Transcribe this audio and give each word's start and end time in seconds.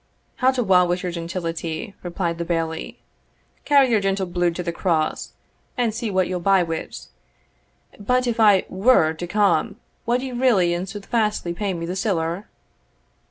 "Hout 0.37 0.57
awa' 0.57 0.83
wi' 0.85 0.95
your 1.03 1.11
gentility," 1.11 1.93
replied 2.01 2.39
the 2.39 2.43
Bailie; 2.43 2.97
"carry 3.65 3.91
your 3.91 3.99
gentle 3.99 4.25
bluid 4.25 4.55
to 4.55 4.63
the 4.63 4.71
Cross, 4.71 5.33
and 5.77 5.93
see 5.93 6.09
what 6.09 6.27
ye'll 6.27 6.39
buy 6.39 6.63
wi't. 6.63 7.05
But, 7.99 8.25
if 8.25 8.39
I 8.39 8.65
were 8.67 9.13
to 9.13 9.27
come, 9.27 9.75
wad 10.07 10.23
ye 10.23 10.31
really 10.31 10.73
and 10.73 10.87
soothfastly 10.87 11.55
pay 11.55 11.75
me 11.75 11.85
the 11.85 11.95
siller?" 11.95 12.47